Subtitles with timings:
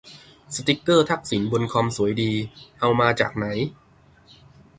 [0.55, 2.31] สติกเกอร์ทักษิณบนคอมสวยดี
[2.79, 3.47] เอามาจากไหน